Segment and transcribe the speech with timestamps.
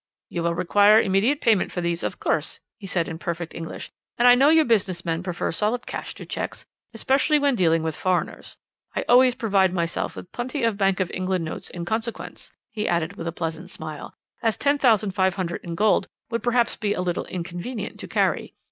[0.29, 4.27] "'You will require immediate payment for these, of course,' he said in perfect English, 'and
[4.27, 8.57] I know you business men prefer solid cash to cheques, especially when dealing with foreigners.
[8.95, 13.15] I always provide myself with plenty of Bank of England notes in consequence,' he added
[13.15, 18.07] with a pleasant smile, 'as £10,500 in gold would perhaps be a little inconvenient to
[18.07, 18.55] carry.